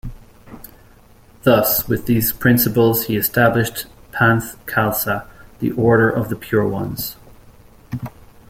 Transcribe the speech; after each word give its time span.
Thus 1.43 1.87
with 1.87 2.07
these 2.07 2.33
principles 2.33 3.05
he 3.05 3.15
established 3.15 3.85
Panth 4.11 4.57
Khalsa, 4.65 5.27
the 5.59 5.69
Order 5.73 6.09
of 6.09 6.29
the 6.29 6.35
Pure 6.35 6.69
Ones. 6.69 7.17